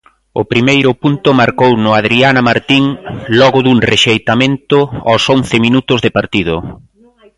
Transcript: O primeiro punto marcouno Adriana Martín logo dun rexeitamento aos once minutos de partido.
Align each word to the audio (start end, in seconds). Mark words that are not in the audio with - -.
O 0.41 0.43
primeiro 0.51 0.89
punto 1.03 1.29
marcouno 1.41 1.89
Adriana 1.99 2.41
Martín 2.49 2.83
logo 3.39 3.59
dun 3.65 3.77
rexeitamento 3.91 4.79
aos 5.09 5.23
once 5.37 5.55
minutos 5.65 5.99
de 6.05 6.11
partido. 6.17 6.55